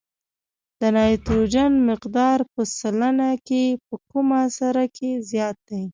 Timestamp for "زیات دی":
5.31-5.81